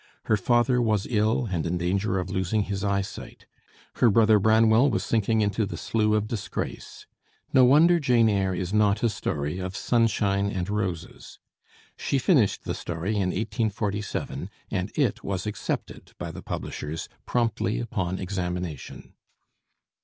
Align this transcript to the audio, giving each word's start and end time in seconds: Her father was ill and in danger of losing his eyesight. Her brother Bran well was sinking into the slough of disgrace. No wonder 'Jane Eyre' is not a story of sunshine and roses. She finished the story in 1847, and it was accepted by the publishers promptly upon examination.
Her 0.23 0.35
father 0.35 0.81
was 0.81 1.05
ill 1.11 1.45
and 1.51 1.63
in 1.63 1.77
danger 1.77 2.17
of 2.17 2.31
losing 2.31 2.63
his 2.63 2.83
eyesight. 2.83 3.45
Her 3.97 4.09
brother 4.09 4.39
Bran 4.39 4.67
well 4.67 4.89
was 4.89 5.05
sinking 5.05 5.41
into 5.41 5.63
the 5.63 5.77
slough 5.77 6.13
of 6.15 6.27
disgrace. 6.27 7.05
No 7.53 7.65
wonder 7.65 7.99
'Jane 7.99 8.27
Eyre' 8.27 8.55
is 8.55 8.73
not 8.73 9.03
a 9.03 9.09
story 9.09 9.59
of 9.59 9.75
sunshine 9.75 10.49
and 10.49 10.67
roses. 10.71 11.37
She 11.97 12.17
finished 12.17 12.63
the 12.63 12.73
story 12.73 13.11
in 13.17 13.29
1847, 13.29 14.49
and 14.71 14.91
it 14.97 15.23
was 15.23 15.45
accepted 15.45 16.13
by 16.17 16.31
the 16.31 16.41
publishers 16.41 17.07
promptly 17.27 17.79
upon 17.79 18.17
examination. 18.17 19.13